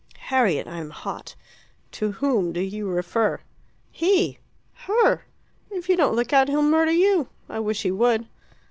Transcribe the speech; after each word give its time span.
"Harriet, 0.17 0.65
I 0.65 0.79
am 0.79 0.89
hot. 0.89 1.35
To 1.91 2.13
whom 2.13 2.53
do 2.53 2.59
you 2.59 2.87
refer?" 2.89 3.39
"He. 3.91 4.39
Her. 4.73 5.25
If 5.69 5.89
you 5.89 5.95
don't 5.95 6.15
look 6.15 6.33
out 6.33 6.47
he'll 6.49 6.63
murder 6.63 6.89
you. 6.89 7.29
I 7.47 7.59
wish 7.59 7.83
he 7.83 7.91
would." 7.91 8.25